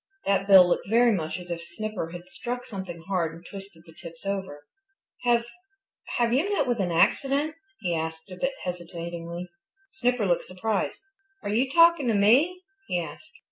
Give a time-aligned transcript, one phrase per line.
[0.25, 3.93] That bill looked very much as if Snipper had struck something hard and twisted the
[3.93, 4.65] tips over.
[5.25, 5.45] "Have
[6.17, 9.47] have you met with an accident?" he asked a bit hesitatingly.
[9.91, 11.03] Snipper looked surprised.
[11.43, 13.33] "Are you talking to me?" he asked.